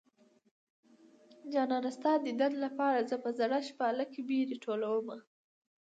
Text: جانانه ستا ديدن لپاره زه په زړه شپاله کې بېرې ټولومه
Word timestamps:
جانانه 1.51 1.89
ستا 1.97 2.11
ديدن 2.25 2.53
لپاره 2.63 3.05
زه 3.09 3.15
په 3.23 3.29
زړه 3.39 3.57
شپاله 3.69 4.03
کې 4.11 4.21
بېرې 4.29 4.55
ټولومه 4.63 5.17